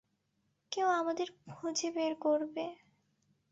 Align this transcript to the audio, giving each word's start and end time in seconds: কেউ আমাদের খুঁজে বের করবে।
কেউ 0.71 0.87
আমাদের 0.91 1.27
খুঁজে 1.51 1.89
বের 1.91 2.13
করবে। 2.21 2.65